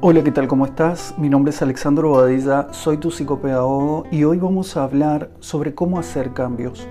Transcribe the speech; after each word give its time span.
Hola, 0.00 0.22
¿qué 0.22 0.30
tal? 0.30 0.46
¿Cómo 0.46 0.64
estás? 0.64 1.12
Mi 1.18 1.28
nombre 1.28 1.50
es 1.50 1.60
Alexandro 1.60 2.12
Badilla, 2.12 2.68
soy 2.70 2.98
tu 2.98 3.10
psicopedagogo 3.10 4.06
y 4.12 4.22
hoy 4.22 4.38
vamos 4.38 4.76
a 4.76 4.84
hablar 4.84 5.32
sobre 5.40 5.74
cómo 5.74 5.98
hacer 5.98 6.32
cambios. 6.32 6.86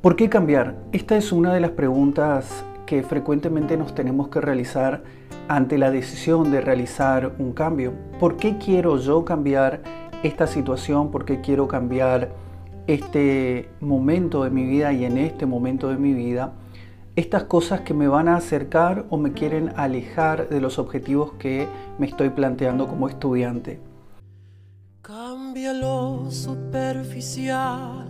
¿Por 0.00 0.16
qué 0.16 0.28
cambiar? 0.28 0.74
Esta 0.90 1.16
es 1.16 1.30
una 1.30 1.54
de 1.54 1.60
las 1.60 1.70
preguntas 1.70 2.64
que 2.86 3.04
frecuentemente 3.04 3.76
nos 3.76 3.94
tenemos 3.94 4.30
que 4.30 4.40
realizar 4.40 5.04
ante 5.46 5.78
la 5.78 5.92
decisión 5.92 6.50
de 6.50 6.60
realizar 6.60 7.36
un 7.38 7.52
cambio. 7.52 7.92
¿Por 8.18 8.36
qué 8.36 8.58
quiero 8.58 8.96
yo 8.96 9.24
cambiar 9.24 9.82
esta 10.24 10.48
situación? 10.48 11.12
¿Por 11.12 11.24
qué 11.24 11.40
quiero 11.40 11.68
cambiar 11.68 12.30
este 12.88 13.68
momento 13.78 14.42
de 14.42 14.50
mi 14.50 14.64
vida 14.66 14.92
y 14.92 15.04
en 15.04 15.18
este 15.18 15.46
momento 15.46 15.88
de 15.88 15.98
mi 15.98 16.14
vida? 16.14 16.52
Estas 17.16 17.44
cosas 17.44 17.80
que 17.80 17.94
me 17.94 18.08
van 18.08 18.28
a 18.28 18.36
acercar 18.36 19.06
o 19.08 19.16
me 19.16 19.32
quieren 19.32 19.72
alejar 19.76 20.50
de 20.50 20.60
los 20.60 20.78
objetivos 20.78 21.32
que 21.38 21.66
me 21.98 22.06
estoy 22.06 22.28
planteando 22.28 22.86
como 22.86 23.08
estudiante. 23.08 23.80
Cambia 25.00 25.72
lo 25.72 26.30
superficial, 26.30 28.06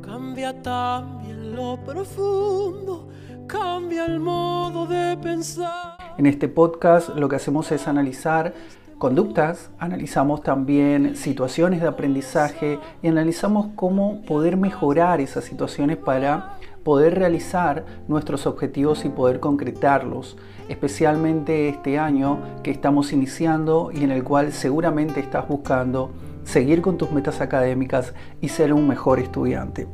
cambia 0.00 0.60
también 0.60 1.54
lo 1.54 1.76
profundo, 1.84 3.08
cambia 3.46 4.06
el 4.06 4.18
modo 4.18 4.86
de 4.86 5.16
pensar. 5.18 5.98
En 6.18 6.26
este 6.26 6.48
podcast 6.48 7.10
lo 7.10 7.28
que 7.28 7.36
hacemos 7.36 7.70
es 7.70 7.86
analizar 7.86 8.54
conductas, 8.98 9.70
analizamos 9.78 10.42
también 10.42 11.14
situaciones 11.14 11.80
de 11.80 11.86
aprendizaje 11.86 12.80
y 13.02 13.08
analizamos 13.08 13.68
cómo 13.76 14.22
poder 14.22 14.56
mejorar 14.56 15.20
esas 15.20 15.44
situaciones 15.44 15.96
para 15.96 16.56
poder 16.82 17.18
realizar 17.18 17.84
nuestros 18.08 18.46
objetivos 18.46 19.04
y 19.04 19.08
poder 19.08 19.40
concretarlos, 19.40 20.36
especialmente 20.68 21.68
este 21.68 21.98
año 21.98 22.38
que 22.62 22.70
estamos 22.70 23.12
iniciando 23.12 23.90
y 23.92 24.04
en 24.04 24.10
el 24.10 24.24
cual 24.24 24.52
seguramente 24.52 25.20
estás 25.20 25.48
buscando 25.48 26.10
seguir 26.44 26.82
con 26.82 26.98
tus 26.98 27.12
metas 27.12 27.40
académicas 27.40 28.14
y 28.40 28.48
ser 28.48 28.72
un 28.72 28.88
mejor 28.88 29.18
estudiante. 29.18 29.86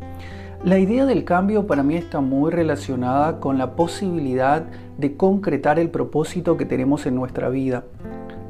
La 0.64 0.78
idea 0.78 1.06
del 1.06 1.25
cambio 1.25 1.69
para 1.69 1.84
mí 1.84 1.95
está 1.95 2.20
muy 2.20 2.50
relacionada 2.50 3.39
con 3.39 3.58
la 3.58 3.77
posibilidad 3.77 4.64
de 4.97 5.17
concretar 5.17 5.78
el 5.78 5.89
propósito 5.89 6.56
que 6.56 6.64
tenemos 6.64 7.06
en 7.06 7.14
nuestra 7.14 7.48
vida. 7.48 7.84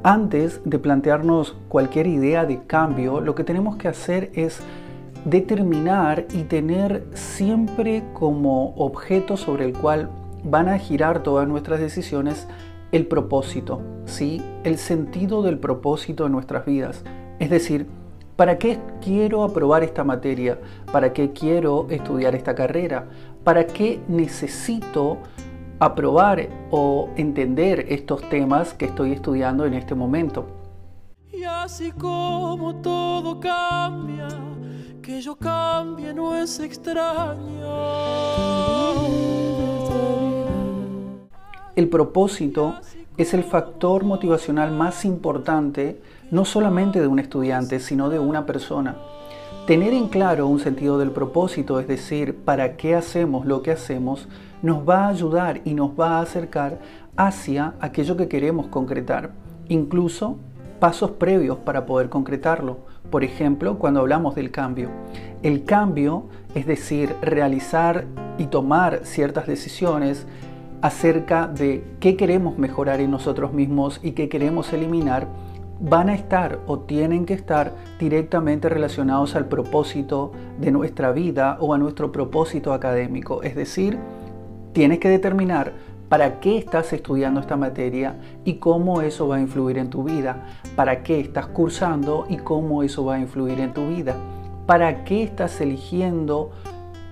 Antes 0.02 0.62
de 0.64 0.78
plantearnos 0.78 1.56
cualquier 1.68 2.06
idea 2.06 2.46
de 2.46 2.62
cambio, 2.62 3.20
lo 3.20 3.34
que 3.34 3.44
tenemos 3.44 3.76
que 3.76 3.88
hacer 3.88 4.30
es 4.32 4.60
determinar 5.28 6.26
y 6.32 6.44
tener 6.44 7.06
siempre 7.12 8.02
como 8.14 8.74
objeto 8.76 9.36
sobre 9.36 9.66
el 9.66 9.72
cual 9.76 10.10
van 10.44 10.68
a 10.68 10.78
girar 10.78 11.22
todas 11.22 11.46
nuestras 11.46 11.80
decisiones 11.80 12.46
el 12.92 13.06
propósito, 13.06 13.82
¿sí? 14.06 14.42
el 14.64 14.78
sentido 14.78 15.42
del 15.42 15.58
propósito 15.58 16.24
de 16.24 16.30
nuestras 16.30 16.64
vidas. 16.64 17.04
Es 17.38 17.50
decir, 17.50 17.86
¿para 18.36 18.58
qué 18.58 18.78
quiero 19.02 19.42
aprobar 19.42 19.82
esta 19.82 20.04
materia? 20.04 20.58
¿Para 20.90 21.12
qué 21.12 21.32
quiero 21.32 21.86
estudiar 21.90 22.34
esta 22.34 22.54
carrera? 22.54 23.08
¿Para 23.44 23.66
qué 23.66 24.00
necesito 24.08 25.18
aprobar 25.78 26.48
o 26.70 27.10
entender 27.16 27.86
estos 27.88 28.26
temas 28.30 28.72
que 28.72 28.86
estoy 28.86 29.12
estudiando 29.12 29.66
en 29.66 29.74
este 29.74 29.94
momento? 29.94 30.46
Y 31.30 31.44
así 31.44 31.92
como 31.92 32.74
todo 32.76 33.38
cambia 33.38 34.28
que 35.08 35.22
yo 35.22 35.36
cambie 35.36 36.12
no 36.12 36.36
es 36.36 36.60
extraño. 36.60 37.38
El 41.74 41.88
propósito 41.88 42.74
es 43.16 43.32
el 43.32 43.42
factor 43.42 44.04
motivacional 44.04 44.70
más 44.70 45.06
importante 45.06 45.98
no 46.30 46.44
solamente 46.44 47.00
de 47.00 47.06
un 47.06 47.20
estudiante, 47.20 47.80
sino 47.80 48.10
de 48.10 48.18
una 48.18 48.44
persona. 48.44 48.98
Tener 49.66 49.94
en 49.94 50.08
claro 50.08 50.46
un 50.46 50.60
sentido 50.60 50.98
del 50.98 51.10
propósito, 51.10 51.80
es 51.80 51.88
decir, 51.88 52.36
para 52.44 52.76
qué 52.76 52.94
hacemos 52.94 53.46
lo 53.46 53.62
que 53.62 53.70
hacemos, 53.70 54.28
nos 54.60 54.86
va 54.86 55.06
a 55.06 55.08
ayudar 55.08 55.62
y 55.64 55.72
nos 55.72 55.98
va 55.98 56.18
a 56.18 56.20
acercar 56.20 56.80
hacia 57.16 57.72
aquello 57.80 58.14
que 58.18 58.28
queremos 58.28 58.66
concretar, 58.66 59.30
incluso 59.70 60.36
pasos 60.80 61.12
previos 61.12 61.56
para 61.56 61.86
poder 61.86 62.10
concretarlo. 62.10 62.87
Por 63.10 63.24
ejemplo, 63.24 63.78
cuando 63.78 64.00
hablamos 64.00 64.34
del 64.34 64.50
cambio. 64.50 64.90
El 65.42 65.64
cambio, 65.64 66.26
es 66.54 66.66
decir, 66.66 67.14
realizar 67.22 68.06
y 68.38 68.46
tomar 68.46 69.00
ciertas 69.04 69.46
decisiones 69.46 70.26
acerca 70.82 71.48
de 71.48 71.84
qué 72.00 72.16
queremos 72.16 72.58
mejorar 72.58 73.00
en 73.00 73.10
nosotros 73.10 73.52
mismos 73.52 74.00
y 74.02 74.12
qué 74.12 74.28
queremos 74.28 74.72
eliminar, 74.72 75.26
van 75.80 76.08
a 76.08 76.14
estar 76.14 76.60
o 76.66 76.80
tienen 76.80 77.24
que 77.24 77.34
estar 77.34 77.72
directamente 77.98 78.68
relacionados 78.68 79.36
al 79.36 79.46
propósito 79.46 80.32
de 80.60 80.72
nuestra 80.72 81.12
vida 81.12 81.56
o 81.60 81.72
a 81.72 81.78
nuestro 81.78 82.10
propósito 82.10 82.72
académico. 82.72 83.42
Es 83.42 83.54
decir, 83.54 83.98
tienes 84.72 84.98
que 84.98 85.08
determinar 85.08 85.72
para 86.08 86.40
qué 86.40 86.58
estás 86.58 86.92
estudiando 86.92 87.40
esta 87.40 87.56
materia 87.56 88.16
y 88.44 88.54
cómo 88.54 89.02
eso 89.02 89.28
va 89.28 89.36
a 89.36 89.40
influir 89.40 89.78
en 89.78 89.90
tu 89.90 90.04
vida, 90.04 90.46
para 90.74 91.02
qué 91.02 91.20
estás 91.20 91.46
cursando 91.46 92.26
y 92.28 92.38
cómo 92.38 92.82
eso 92.82 93.04
va 93.04 93.16
a 93.16 93.20
influir 93.20 93.60
en 93.60 93.74
tu 93.74 93.88
vida, 93.88 94.16
para 94.66 95.04
qué 95.04 95.22
estás 95.22 95.60
eligiendo 95.60 96.50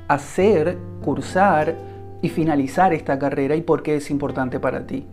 hacer, 0.08 0.78
cursar 1.04 1.74
y 2.22 2.28
finalizar 2.28 2.94
esta 2.94 3.18
carrera 3.18 3.54
y 3.56 3.62
por 3.62 3.82
qué 3.82 3.96
es 3.96 4.10
importante 4.10 4.58
para 4.60 4.86
ti. 4.86 5.04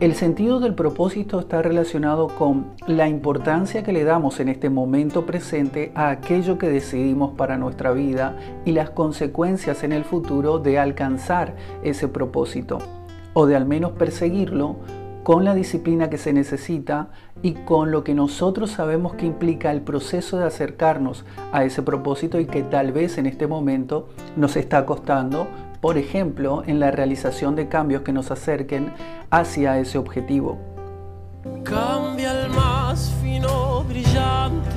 El 0.00 0.16
sentido 0.16 0.58
del 0.58 0.74
propósito 0.74 1.38
está 1.38 1.62
relacionado 1.62 2.26
con 2.26 2.72
la 2.88 3.08
importancia 3.08 3.84
que 3.84 3.92
le 3.92 4.02
damos 4.02 4.40
en 4.40 4.48
este 4.48 4.68
momento 4.68 5.24
presente 5.24 5.92
a 5.94 6.10
aquello 6.10 6.58
que 6.58 6.68
decidimos 6.68 7.34
para 7.36 7.58
nuestra 7.58 7.92
vida 7.92 8.36
y 8.64 8.72
las 8.72 8.90
consecuencias 8.90 9.84
en 9.84 9.92
el 9.92 10.02
futuro 10.02 10.58
de 10.58 10.80
alcanzar 10.80 11.54
ese 11.84 12.08
propósito 12.08 12.78
o 13.34 13.46
de 13.46 13.56
al 13.56 13.66
menos 13.66 13.92
perseguirlo 13.92 14.76
con 15.24 15.44
la 15.44 15.54
disciplina 15.54 16.10
que 16.10 16.18
se 16.18 16.32
necesita 16.34 17.08
y 17.42 17.52
con 17.52 17.90
lo 17.90 18.04
que 18.04 18.14
nosotros 18.14 18.70
sabemos 18.70 19.14
que 19.14 19.24
implica 19.26 19.72
el 19.72 19.80
proceso 19.80 20.38
de 20.38 20.44
acercarnos 20.44 21.24
a 21.50 21.64
ese 21.64 21.82
propósito 21.82 22.38
y 22.38 22.46
que 22.46 22.62
tal 22.62 22.92
vez 22.92 23.16
en 23.16 23.26
este 23.26 23.46
momento 23.46 24.10
nos 24.36 24.54
está 24.56 24.84
costando, 24.84 25.48
por 25.80 25.96
ejemplo, 25.96 26.62
en 26.66 26.78
la 26.78 26.90
realización 26.90 27.56
de 27.56 27.68
cambios 27.68 28.02
que 28.02 28.12
nos 28.12 28.30
acerquen 28.30 28.92
hacia 29.30 29.78
ese 29.78 29.96
objetivo. 29.96 30.58
Cambia 31.62 32.44
el 32.44 32.50
más 32.50 33.10
fino 33.22 33.82
brillante, 33.84 34.68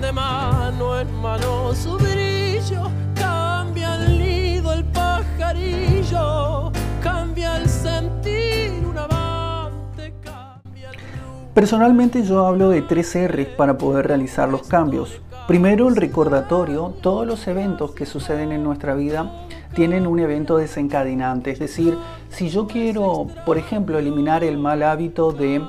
de 0.00 0.10
mano 0.10 0.98
en 0.98 1.14
mano 1.20 1.74
su 1.74 1.98
brillo, 1.98 2.90
cambia 3.14 3.96
el 3.96 4.18
nido 4.18 4.72
el 4.72 4.84
pajarillo 4.86 6.59
Personalmente 11.60 12.22
yo 12.22 12.46
hablo 12.46 12.70
de 12.70 12.80
tres 12.80 13.14
R's 13.14 13.48
para 13.48 13.76
poder 13.76 14.06
realizar 14.06 14.48
los 14.48 14.66
cambios. 14.66 15.20
Primero 15.46 15.88
el 15.88 15.96
recordatorio, 15.96 16.94
todos 17.02 17.26
los 17.26 17.46
eventos 17.48 17.90
que 17.90 18.06
suceden 18.06 18.50
en 18.50 18.64
nuestra 18.64 18.94
vida 18.94 19.46
tienen 19.74 20.06
un 20.06 20.20
evento 20.20 20.56
desencadenante, 20.56 21.50
es 21.50 21.58
decir, 21.58 21.98
si 22.30 22.48
yo 22.48 22.66
quiero, 22.66 23.26
por 23.44 23.58
ejemplo, 23.58 23.98
eliminar 23.98 24.42
el 24.42 24.56
mal 24.56 24.82
hábito 24.82 25.32
de, 25.32 25.60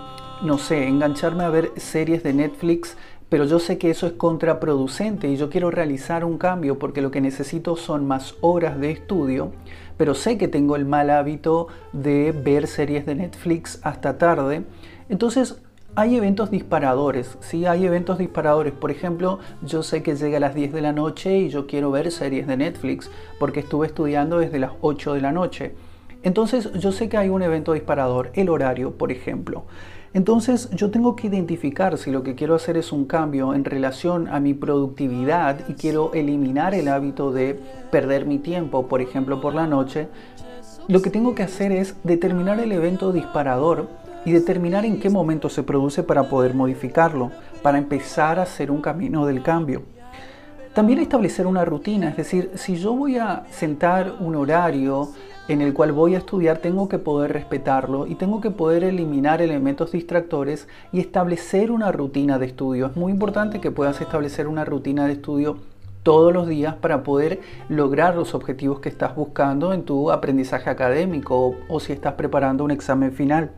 no 0.41 0.57
sé, 0.57 0.87
engancharme 0.87 1.43
a 1.43 1.49
ver 1.49 1.73
series 1.75 2.23
de 2.23 2.35
Netflix, 2.35 2.95
pero 3.27 3.43
yo 3.43 3.59
sé 3.59 3.77
que 3.77 3.89
eso 3.89 4.07
es 4.07 4.13
contraproducente 4.13 5.27
y 5.27 5.35
yo 5.35 5.49
quiero 5.49 5.71
realizar 5.71 6.23
un 6.23 6.37
cambio 6.37 6.79
porque 6.79 7.01
lo 7.01 7.11
que 7.11 7.19
necesito 7.19 7.75
son 7.75 8.07
más 8.07 8.35
horas 8.39 8.79
de 8.79 8.91
estudio, 8.91 9.51
pero 9.97 10.15
sé 10.15 10.37
que 10.37 10.47
tengo 10.47 10.77
el 10.77 10.85
mal 10.85 11.09
hábito 11.09 11.67
de 11.91 12.31
ver 12.31 12.67
series 12.67 13.05
de 13.05 13.15
Netflix 13.15 13.81
hasta 13.83 14.17
tarde. 14.17 14.63
Entonces 15.09 15.61
hay 15.95 16.15
eventos 16.15 16.51
disparadores, 16.51 17.37
¿sí? 17.41 17.65
Hay 17.65 17.85
eventos 17.85 18.17
disparadores. 18.17 18.73
Por 18.73 18.91
ejemplo, 18.91 19.39
yo 19.61 19.83
sé 19.83 20.01
que 20.01 20.15
llega 20.15 20.37
a 20.37 20.39
las 20.39 20.55
10 20.55 20.73
de 20.73 20.81
la 20.81 20.93
noche 20.93 21.37
y 21.37 21.49
yo 21.49 21.67
quiero 21.67 21.91
ver 21.91 22.11
series 22.11 22.47
de 22.47 22.57
Netflix 22.57 23.09
porque 23.39 23.59
estuve 23.59 23.87
estudiando 23.87 24.39
desde 24.39 24.59
las 24.59 24.71
8 24.81 25.13
de 25.13 25.21
la 25.21 25.31
noche. 25.31 25.75
Entonces 26.23 26.71
yo 26.73 26.91
sé 26.91 27.09
que 27.09 27.17
hay 27.17 27.29
un 27.29 27.41
evento 27.41 27.73
disparador, 27.73 28.31
el 28.35 28.49
horario, 28.49 28.91
por 28.91 29.11
ejemplo. 29.11 29.65
Entonces 30.13 30.69
yo 30.71 30.91
tengo 30.91 31.15
que 31.15 31.27
identificar 31.27 31.97
si 31.97 32.11
lo 32.11 32.21
que 32.21 32.35
quiero 32.35 32.55
hacer 32.55 32.77
es 32.77 32.91
un 32.91 33.05
cambio 33.05 33.53
en 33.53 33.65
relación 33.65 34.27
a 34.27 34.39
mi 34.39 34.53
productividad 34.53 35.67
y 35.69 35.73
quiero 35.73 36.13
eliminar 36.13 36.75
el 36.75 36.89
hábito 36.89 37.31
de 37.31 37.59
perder 37.91 38.25
mi 38.25 38.37
tiempo, 38.37 38.87
por 38.87 39.01
ejemplo, 39.01 39.41
por 39.41 39.55
la 39.55 39.67
noche. 39.67 40.09
Lo 40.87 41.01
que 41.01 41.09
tengo 41.09 41.33
que 41.33 41.43
hacer 41.43 41.71
es 41.71 41.95
determinar 42.03 42.59
el 42.59 42.71
evento 42.71 43.13
disparador 43.13 43.87
y 44.25 44.31
determinar 44.31 44.85
en 44.85 44.99
qué 44.99 45.09
momento 45.09 45.49
se 45.49 45.63
produce 45.63 46.03
para 46.03 46.23
poder 46.23 46.53
modificarlo, 46.53 47.31
para 47.61 47.77
empezar 47.77 48.39
a 48.39 48.43
hacer 48.43 48.71
un 48.71 48.81
camino 48.81 49.25
del 49.25 49.41
cambio. 49.41 49.83
También 50.73 50.99
establecer 50.99 51.47
una 51.47 51.65
rutina, 51.65 52.09
es 52.09 52.17
decir, 52.17 52.51
si 52.55 52.77
yo 52.77 52.93
voy 52.93 53.17
a 53.17 53.43
sentar 53.49 54.13
un 54.19 54.35
horario 54.35 55.09
en 55.47 55.61
el 55.61 55.73
cual 55.73 55.91
voy 55.91 56.15
a 56.15 56.19
estudiar 56.19 56.59
tengo 56.59 56.87
que 56.87 56.97
poder 56.97 57.33
respetarlo 57.33 58.07
y 58.07 58.15
tengo 58.15 58.39
que 58.39 58.51
poder 58.51 58.85
eliminar 58.85 59.41
elementos 59.41 59.91
distractores 59.91 60.67
y 60.93 61.01
establecer 61.01 61.71
una 61.71 61.91
rutina 61.91 62.39
de 62.39 62.45
estudio. 62.45 62.87
Es 62.87 62.95
muy 62.95 63.11
importante 63.11 63.59
que 63.59 63.71
puedas 63.71 63.99
establecer 63.99 64.47
una 64.47 64.63
rutina 64.63 65.07
de 65.07 65.13
estudio 65.13 65.57
todos 66.03 66.33
los 66.33 66.47
días 66.47 66.75
para 66.75 67.03
poder 67.03 67.41
lograr 67.69 68.15
los 68.15 68.33
objetivos 68.33 68.79
que 68.79 68.89
estás 68.89 69.15
buscando 69.15 69.73
en 69.73 69.83
tu 69.83 70.11
aprendizaje 70.11 70.69
académico 70.69 71.55
o, 71.67 71.79
si 71.79 71.93
estás 71.93 72.13
preparando 72.13 72.63
un 72.63 72.71
examen 72.71 73.11
final. 73.11 73.51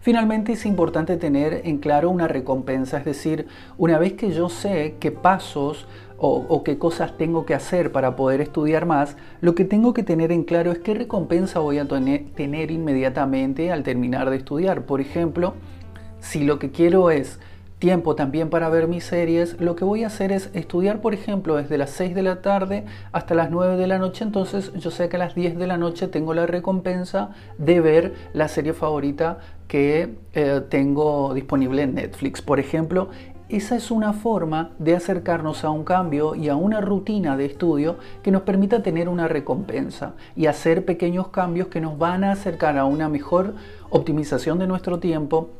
Finalmente 0.00 0.52
es 0.52 0.66
importante 0.66 1.16
tener 1.16 1.62
en 1.64 1.78
claro 1.78 2.10
una 2.10 2.28
recompensa, 2.28 2.98
es 2.98 3.04
decir, 3.04 3.46
una 3.76 3.98
vez 3.98 4.12
que 4.12 4.30
yo 4.30 4.48
sé 4.48 4.96
qué 5.00 5.10
pasos 5.10 5.86
o, 6.18 6.62
qué 6.64 6.78
cosas 6.78 7.16
tengo 7.18 7.44
que 7.44 7.54
hacer 7.54 7.92
para 7.92 8.16
poder 8.16 8.40
estudiar 8.40 8.86
más, 8.86 9.16
lo 9.40 9.54
que 9.54 9.64
tengo 9.64 9.92
que 9.92 10.02
tener 10.02 10.32
en 10.32 10.44
claro 10.44 10.72
es 10.72 10.78
qué 10.78 10.94
recompensa 10.94 11.58
voy 11.58 11.78
a 11.78 11.86
tener 11.86 12.70
inmediatamente 12.70 13.70
al 13.70 13.82
terminar 13.82 14.30
de 14.30 14.36
estudiar. 14.36 14.86
Por 14.86 15.00
ejemplo, 15.00 15.54
si 16.20 16.44
lo 16.44 16.58
que 16.58 16.70
quiero 16.70 17.10
es 17.10 17.38
tiempo 17.78 18.14
también 18.14 18.48
para 18.48 18.68
ver 18.68 18.88
mis 18.88 19.04
series, 19.04 19.60
lo 19.60 19.76
que 19.76 19.84
voy 19.84 20.04
a 20.04 20.06
hacer 20.06 20.32
es 20.32 20.50
estudiar, 20.54 21.00
por 21.00 21.12
ejemplo, 21.12 21.56
desde 21.56 21.76
las 21.76 21.90
6 21.90 22.14
de 22.14 22.22
la 22.22 22.40
tarde 22.40 22.84
hasta 23.12 23.34
las 23.34 23.50
9 23.50 23.76
de 23.76 23.86
la 23.86 23.98
noche, 23.98 24.24
entonces 24.24 24.72
yo 24.74 24.90
sé 24.90 25.08
que 25.08 25.16
a 25.16 25.18
las 25.18 25.34
10 25.34 25.58
de 25.58 25.66
la 25.66 25.76
noche 25.76 26.08
tengo 26.08 26.32
la 26.32 26.46
recompensa 26.46 27.30
de 27.58 27.80
ver 27.80 28.14
la 28.32 28.48
serie 28.48 28.72
favorita 28.72 29.38
que 29.68 30.14
eh, 30.32 30.62
tengo 30.68 31.34
disponible 31.34 31.82
en 31.82 31.94
Netflix. 31.94 32.40
Por 32.40 32.60
ejemplo, 32.60 33.10
esa 33.48 33.76
es 33.76 33.90
una 33.90 34.12
forma 34.12 34.70
de 34.78 34.96
acercarnos 34.96 35.62
a 35.62 35.70
un 35.70 35.84
cambio 35.84 36.34
y 36.34 36.48
a 36.48 36.56
una 36.56 36.80
rutina 36.80 37.36
de 37.36 37.44
estudio 37.44 37.96
que 38.22 38.30
nos 38.30 38.42
permita 38.42 38.82
tener 38.82 39.08
una 39.08 39.28
recompensa 39.28 40.14
y 40.34 40.46
hacer 40.46 40.84
pequeños 40.84 41.28
cambios 41.28 41.68
que 41.68 41.80
nos 41.80 41.98
van 41.98 42.24
a 42.24 42.32
acercar 42.32 42.78
a 42.78 42.86
una 42.86 43.08
mejor 43.08 43.54
optimización 43.90 44.58
de 44.58 44.66
nuestro 44.66 44.98
tiempo 44.98 45.50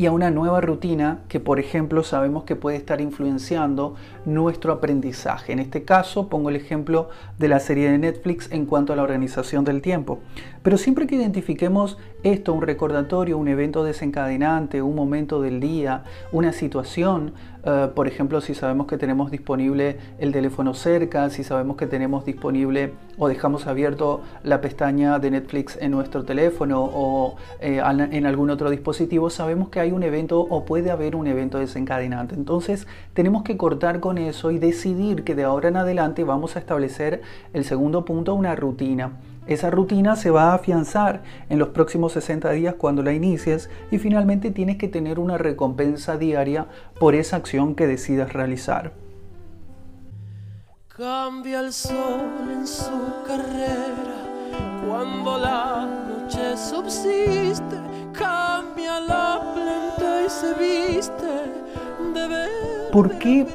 y 0.00 0.06
a 0.06 0.12
una 0.12 0.30
nueva 0.30 0.62
rutina 0.62 1.18
que, 1.28 1.40
por 1.40 1.60
ejemplo, 1.60 2.02
sabemos 2.02 2.44
que 2.44 2.56
puede 2.56 2.78
estar 2.78 3.02
influenciando 3.02 3.96
nuestro 4.24 4.72
aprendizaje. 4.72 5.52
En 5.52 5.58
este 5.58 5.84
caso, 5.84 6.30
pongo 6.30 6.48
el 6.48 6.56
ejemplo 6.56 7.10
de 7.38 7.48
la 7.48 7.60
serie 7.60 7.90
de 7.90 7.98
Netflix 7.98 8.50
en 8.50 8.64
cuanto 8.64 8.94
a 8.94 8.96
la 8.96 9.02
organización 9.02 9.62
del 9.62 9.82
tiempo. 9.82 10.20
Pero 10.62 10.76
siempre 10.76 11.06
que 11.06 11.14
identifiquemos 11.14 11.96
esto, 12.22 12.52
un 12.52 12.60
recordatorio, 12.60 13.38
un 13.38 13.48
evento 13.48 13.82
desencadenante, 13.82 14.82
un 14.82 14.94
momento 14.94 15.40
del 15.40 15.58
día, 15.58 16.04
una 16.32 16.52
situación, 16.52 17.32
eh, 17.64 17.88
por 17.94 18.06
ejemplo, 18.06 18.42
si 18.42 18.54
sabemos 18.54 18.86
que 18.86 18.98
tenemos 18.98 19.30
disponible 19.30 19.96
el 20.18 20.32
teléfono 20.32 20.74
cerca, 20.74 21.30
si 21.30 21.44
sabemos 21.44 21.78
que 21.78 21.86
tenemos 21.86 22.26
disponible 22.26 22.92
o 23.16 23.28
dejamos 23.28 23.66
abierto 23.66 24.20
la 24.42 24.60
pestaña 24.60 25.18
de 25.18 25.30
Netflix 25.30 25.78
en 25.80 25.92
nuestro 25.92 26.24
teléfono 26.24 26.84
o 26.84 27.36
eh, 27.60 27.80
en 27.82 28.26
algún 28.26 28.50
otro 28.50 28.68
dispositivo, 28.68 29.30
sabemos 29.30 29.70
que 29.70 29.80
hay 29.80 29.92
un 29.92 30.02
evento 30.02 30.40
o 30.40 30.66
puede 30.66 30.90
haber 30.90 31.16
un 31.16 31.26
evento 31.26 31.58
desencadenante. 31.58 32.34
Entonces 32.34 32.86
tenemos 33.14 33.44
que 33.44 33.56
cortar 33.56 34.00
con 34.00 34.18
eso 34.18 34.50
y 34.50 34.58
decidir 34.58 35.24
que 35.24 35.34
de 35.34 35.44
ahora 35.44 35.70
en 35.70 35.78
adelante 35.78 36.22
vamos 36.22 36.56
a 36.56 36.58
establecer 36.58 37.22
el 37.54 37.64
segundo 37.64 38.04
punto, 38.04 38.34
una 38.34 38.54
rutina. 38.56 39.12
Esa 39.50 39.68
rutina 39.68 40.14
se 40.14 40.30
va 40.30 40.52
a 40.52 40.54
afianzar 40.54 41.24
en 41.48 41.58
los 41.58 41.70
próximos 41.70 42.12
60 42.12 42.52
días 42.52 42.76
cuando 42.78 43.02
la 43.02 43.12
inicies 43.12 43.68
y 43.90 43.98
finalmente 43.98 44.52
tienes 44.52 44.76
que 44.76 44.86
tener 44.86 45.18
una 45.18 45.38
recompensa 45.38 46.16
diaria 46.16 46.68
por 47.00 47.16
esa 47.16 47.34
acción 47.34 47.74
que 47.74 47.88
decidas 47.88 48.32
realizar. 48.32 48.92
Cambia 50.86 51.58
el 51.58 51.72
sol 51.72 52.30
en 52.52 52.64
su 52.64 52.92
carrera 53.26 54.20
cuando 54.86 55.36
la 55.38 55.84
noche 56.08 56.56
subsiste, 56.56 57.76
cambia 58.12 59.00
la 59.00 59.40
planta 59.52 60.26
y 60.26 60.30
se 60.30 60.54
viste 60.54 61.26
de. 62.14 62.90
¿Por 62.92 63.18
qué 63.18 63.48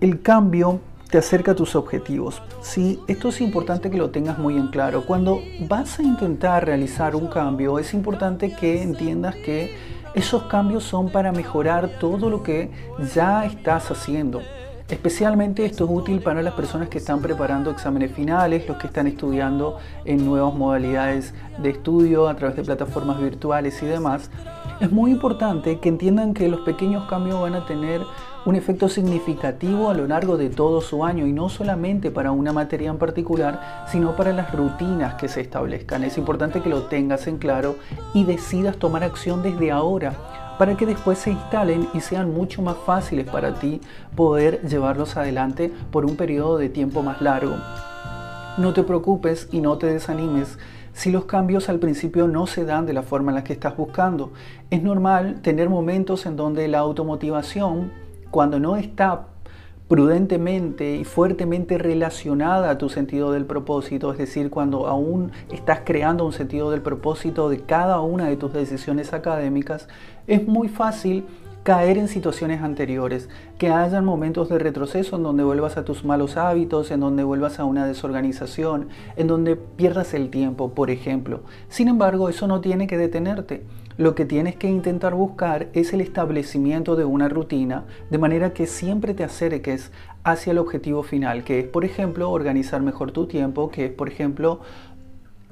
el 0.00 0.22
cambio 0.22 0.80
te 1.10 1.18
acerca 1.18 1.52
a 1.52 1.54
tus 1.54 1.74
objetivos. 1.74 2.42
Sí, 2.60 3.00
esto 3.08 3.28
es 3.28 3.40
importante 3.40 3.90
que 3.90 3.96
lo 3.96 4.10
tengas 4.10 4.38
muy 4.38 4.56
en 4.56 4.68
claro. 4.68 5.04
Cuando 5.06 5.40
vas 5.66 5.98
a 5.98 6.02
intentar 6.02 6.66
realizar 6.66 7.16
un 7.16 7.28
cambio, 7.28 7.78
es 7.78 7.94
importante 7.94 8.54
que 8.54 8.82
entiendas 8.82 9.34
que 9.36 9.74
esos 10.14 10.44
cambios 10.44 10.84
son 10.84 11.10
para 11.10 11.32
mejorar 11.32 11.98
todo 11.98 12.28
lo 12.28 12.42
que 12.42 12.70
ya 13.14 13.44
estás 13.46 13.90
haciendo. 13.90 14.42
Especialmente 14.88 15.66
esto 15.66 15.84
es 15.84 15.90
útil 15.90 16.20
para 16.20 16.42
las 16.42 16.54
personas 16.54 16.88
que 16.88 16.96
están 16.96 17.20
preparando 17.20 17.70
exámenes 17.70 18.10
finales, 18.12 18.66
los 18.66 18.78
que 18.78 18.86
están 18.86 19.06
estudiando 19.06 19.78
en 20.06 20.24
nuevas 20.24 20.54
modalidades 20.54 21.34
de 21.58 21.70
estudio 21.70 22.26
a 22.26 22.34
través 22.36 22.56
de 22.56 22.64
plataformas 22.64 23.20
virtuales 23.20 23.82
y 23.82 23.86
demás. 23.86 24.30
Es 24.80 24.92
muy 24.92 25.10
importante 25.10 25.80
que 25.80 25.88
entiendan 25.88 26.34
que 26.34 26.46
los 26.46 26.60
pequeños 26.60 27.08
cambios 27.08 27.40
van 27.40 27.56
a 27.56 27.66
tener 27.66 28.00
un 28.44 28.54
efecto 28.54 28.88
significativo 28.88 29.90
a 29.90 29.94
lo 29.94 30.06
largo 30.06 30.36
de 30.36 30.50
todo 30.50 30.80
su 30.80 31.04
año 31.04 31.26
y 31.26 31.32
no 31.32 31.48
solamente 31.48 32.12
para 32.12 32.30
una 32.30 32.52
materia 32.52 32.88
en 32.88 32.96
particular, 32.96 33.86
sino 33.90 34.14
para 34.14 34.32
las 34.32 34.54
rutinas 34.54 35.14
que 35.14 35.26
se 35.26 35.40
establezcan. 35.40 36.04
Es 36.04 36.16
importante 36.16 36.62
que 36.62 36.68
lo 36.68 36.84
tengas 36.84 37.26
en 37.26 37.38
claro 37.38 37.74
y 38.14 38.22
decidas 38.22 38.76
tomar 38.76 39.02
acción 39.02 39.42
desde 39.42 39.72
ahora 39.72 40.14
para 40.60 40.76
que 40.76 40.86
después 40.86 41.18
se 41.18 41.32
instalen 41.32 41.88
y 41.92 42.00
sean 42.00 42.32
mucho 42.32 42.62
más 42.62 42.76
fáciles 42.86 43.28
para 43.28 43.54
ti 43.54 43.80
poder 44.14 44.62
llevarlos 44.62 45.16
adelante 45.16 45.72
por 45.90 46.04
un 46.04 46.14
periodo 46.14 46.56
de 46.56 46.68
tiempo 46.68 47.02
más 47.02 47.20
largo. 47.20 47.56
No 48.58 48.72
te 48.72 48.84
preocupes 48.84 49.48
y 49.50 49.60
no 49.60 49.76
te 49.76 49.88
desanimes 49.88 50.56
si 50.98 51.12
los 51.12 51.26
cambios 51.26 51.68
al 51.68 51.78
principio 51.78 52.26
no 52.26 52.48
se 52.48 52.64
dan 52.64 52.84
de 52.84 52.92
la 52.92 53.02
forma 53.04 53.30
en 53.30 53.36
la 53.36 53.44
que 53.44 53.52
estás 53.52 53.76
buscando. 53.76 54.32
Es 54.68 54.82
normal 54.82 55.42
tener 55.42 55.70
momentos 55.70 56.26
en 56.26 56.34
donde 56.34 56.66
la 56.66 56.80
automotivación, 56.80 57.92
cuando 58.32 58.58
no 58.58 58.76
está 58.76 59.28
prudentemente 59.86 60.96
y 60.96 61.04
fuertemente 61.04 61.78
relacionada 61.78 62.68
a 62.68 62.78
tu 62.78 62.88
sentido 62.88 63.30
del 63.30 63.46
propósito, 63.46 64.10
es 64.10 64.18
decir, 64.18 64.50
cuando 64.50 64.88
aún 64.88 65.30
estás 65.52 65.82
creando 65.84 66.26
un 66.26 66.32
sentido 66.32 66.72
del 66.72 66.82
propósito 66.82 67.48
de 67.48 67.60
cada 67.60 68.00
una 68.00 68.28
de 68.28 68.36
tus 68.36 68.52
decisiones 68.52 69.12
académicas, 69.12 69.86
es 70.26 70.48
muy 70.48 70.66
fácil 70.68 71.24
caer 71.68 71.98
en 71.98 72.08
situaciones 72.08 72.62
anteriores, 72.62 73.28
que 73.58 73.68
hayan 73.68 74.02
momentos 74.02 74.48
de 74.48 74.58
retroceso 74.58 75.16
en 75.16 75.22
donde 75.22 75.44
vuelvas 75.44 75.76
a 75.76 75.84
tus 75.84 76.02
malos 76.02 76.38
hábitos, 76.38 76.90
en 76.90 77.00
donde 77.00 77.24
vuelvas 77.24 77.60
a 77.60 77.66
una 77.66 77.86
desorganización, 77.86 78.88
en 79.16 79.26
donde 79.26 79.56
pierdas 79.56 80.14
el 80.14 80.30
tiempo, 80.30 80.72
por 80.72 80.88
ejemplo. 80.88 81.42
Sin 81.68 81.88
embargo, 81.88 82.30
eso 82.30 82.46
no 82.46 82.62
tiene 82.62 82.86
que 82.86 82.96
detenerte. 82.96 83.64
Lo 83.98 84.14
que 84.14 84.24
tienes 84.24 84.56
que 84.56 84.70
intentar 84.70 85.12
buscar 85.14 85.68
es 85.74 85.92
el 85.92 86.00
establecimiento 86.00 86.96
de 86.96 87.04
una 87.04 87.28
rutina, 87.28 87.84
de 88.08 88.16
manera 88.16 88.54
que 88.54 88.66
siempre 88.66 89.12
te 89.12 89.24
acerques 89.24 89.92
hacia 90.24 90.52
el 90.52 90.58
objetivo 90.58 91.02
final, 91.02 91.44
que 91.44 91.60
es, 91.60 91.66
por 91.66 91.84
ejemplo, 91.84 92.30
organizar 92.30 92.80
mejor 92.80 93.12
tu 93.12 93.26
tiempo, 93.26 93.70
que 93.70 93.86
es, 93.86 93.92
por 93.92 94.08
ejemplo, 94.08 94.60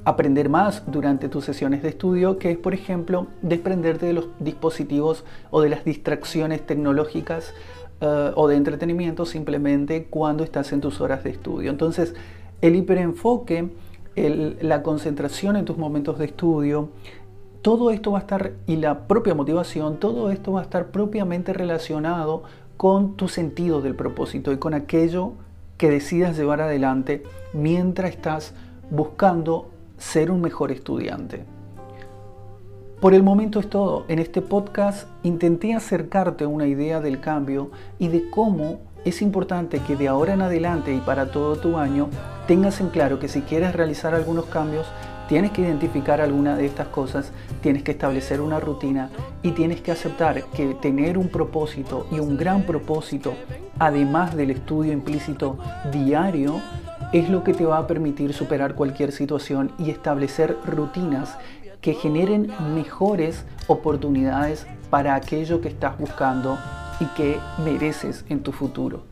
aprender 0.06 0.48
más 0.48 0.84
durante 0.86 1.28
tus 1.28 1.44
sesiones 1.44 1.82
de 1.82 1.88
estudio, 1.88 2.38
que 2.38 2.52
es, 2.52 2.56
por 2.56 2.74
ejemplo, 2.74 3.26
desprenderte 3.42 4.06
de 4.06 4.12
los 4.12 4.28
dispositivos 4.38 5.24
o 5.50 5.60
de 5.60 5.68
las 5.68 5.84
distracciones 5.84 6.64
tecnológicas 6.64 7.54
eh, 8.00 8.30
o 8.36 8.46
de 8.46 8.54
entretenimiento 8.54 9.26
simplemente 9.26 10.04
cuando 10.04 10.44
estás 10.44 10.72
en 10.72 10.80
tus 10.80 11.00
horas 11.00 11.24
de 11.24 11.30
estudio. 11.30 11.72
Entonces, 11.72 12.14
el 12.60 12.76
hiperenfoque, 12.76 13.68
la 14.14 14.84
concentración 14.84 15.56
en 15.56 15.64
tus 15.64 15.76
momentos 15.76 16.20
de 16.20 16.26
estudio, 16.26 16.90
todo 17.60 17.90
esto 17.90 18.12
va 18.12 18.18
a 18.18 18.20
estar, 18.20 18.52
y 18.68 18.76
la 18.76 19.08
propia 19.08 19.34
motivación, 19.34 19.98
todo 19.98 20.30
esto 20.30 20.52
va 20.52 20.60
a 20.60 20.62
estar 20.62 20.92
propiamente 20.92 21.52
relacionado 21.52 22.44
con 22.76 23.16
tu 23.16 23.26
sentido 23.26 23.82
del 23.82 23.96
propósito 23.96 24.52
y 24.52 24.58
con 24.58 24.72
aquello 24.72 25.32
que 25.78 25.90
decidas 25.90 26.38
llevar 26.38 26.60
adelante 26.60 27.24
mientras 27.52 28.10
estás 28.10 28.54
buscando 28.88 29.70
ser 29.98 30.30
un 30.30 30.40
mejor 30.40 30.72
estudiante. 30.72 31.44
Por 33.00 33.14
el 33.14 33.22
momento 33.22 33.60
es 33.60 33.68
todo. 33.68 34.04
En 34.08 34.18
este 34.18 34.40
podcast 34.40 35.06
intenté 35.22 35.74
acercarte 35.74 36.44
a 36.44 36.48
una 36.48 36.66
idea 36.66 37.00
del 37.00 37.20
cambio 37.20 37.70
y 37.98 38.08
de 38.08 38.30
cómo 38.30 38.80
es 39.04 39.22
importante 39.22 39.80
que 39.80 39.96
de 39.96 40.08
ahora 40.08 40.34
en 40.34 40.42
adelante 40.42 40.94
y 40.94 40.98
para 40.98 41.30
todo 41.30 41.56
tu 41.56 41.76
año 41.76 42.08
tengas 42.48 42.80
en 42.80 42.88
claro 42.88 43.18
que 43.18 43.28
si 43.28 43.42
quieres 43.42 43.74
realizar 43.74 44.14
algunos 44.14 44.46
cambios, 44.46 44.86
tienes 45.28 45.50
que 45.50 45.62
identificar 45.62 46.20
alguna 46.20 46.56
de 46.56 46.66
estas 46.66 46.88
cosas, 46.88 47.32
tienes 47.60 47.82
que 47.82 47.92
establecer 47.92 48.40
una 48.40 48.60
rutina 48.60 49.10
y 49.42 49.52
tienes 49.52 49.80
que 49.80 49.92
aceptar 49.92 50.42
que 50.44 50.74
tener 50.74 51.18
un 51.18 51.28
propósito 51.28 52.06
y 52.10 52.18
un 52.18 52.36
gran 52.36 52.62
propósito, 52.62 53.34
además 53.78 54.34
del 54.34 54.50
estudio 54.50 54.92
implícito 54.92 55.58
diario, 55.92 56.60
es 57.12 57.28
lo 57.28 57.44
que 57.44 57.54
te 57.54 57.64
va 57.64 57.78
a 57.78 57.86
permitir 57.86 58.32
superar 58.32 58.74
cualquier 58.74 59.12
situación 59.12 59.72
y 59.78 59.90
establecer 59.90 60.56
rutinas 60.64 61.36
que 61.80 61.94
generen 61.94 62.50
mejores 62.74 63.44
oportunidades 63.68 64.66
para 64.90 65.14
aquello 65.14 65.60
que 65.60 65.68
estás 65.68 65.98
buscando 65.98 66.58
y 67.00 67.04
que 67.16 67.38
mereces 67.64 68.24
en 68.28 68.42
tu 68.42 68.52
futuro. 68.52 69.02